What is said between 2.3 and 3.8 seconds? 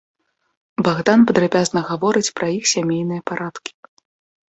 пра іх сямейныя парадкі.